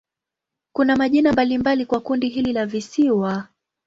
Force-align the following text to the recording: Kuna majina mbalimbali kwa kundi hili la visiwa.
Kuna 0.75 0.95
majina 0.95 1.31
mbalimbali 1.33 1.85
kwa 1.85 1.99
kundi 1.99 2.29
hili 2.29 2.53
la 2.53 2.65
visiwa. 2.65 3.47